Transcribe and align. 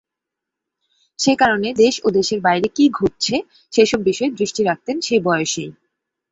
সে 1.19 1.33
কারণে 1.35 1.69
দেশ 1.73 1.95
ও 2.03 2.07
দেশের 2.09 2.39
বাইরে 2.41 2.67
কী 2.75 2.85
ঘটছে, 2.91 3.35
সেসব 3.73 3.99
বিষয়ে 4.03 4.31
দৃষ্টি 4.31 4.61
রাখতেন 4.63 4.95
সে 5.01 5.15
বয়সেই। 5.19 5.71